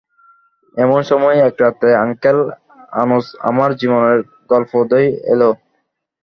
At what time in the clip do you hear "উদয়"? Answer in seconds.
4.83-5.07